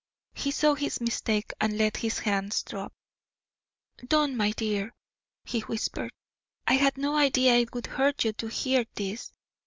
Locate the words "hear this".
8.47-9.31